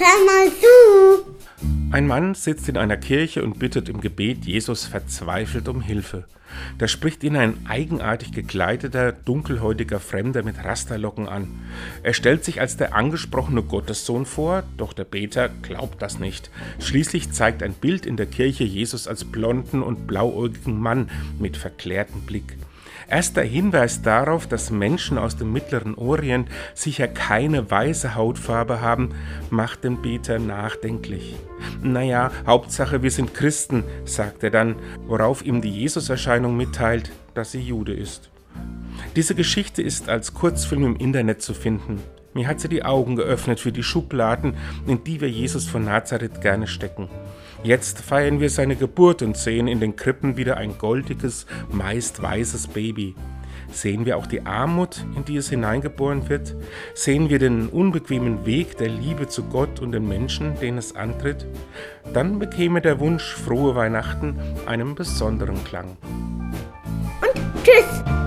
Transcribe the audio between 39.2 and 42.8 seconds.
Geschichte ist als Kurzfilm im Internet zu finden. Mir hat sie